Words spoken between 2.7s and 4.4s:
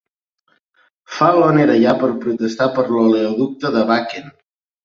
per l'oleoducte de Bakken.